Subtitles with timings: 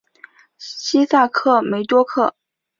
[0.57, 2.33] 西萨克梅多克。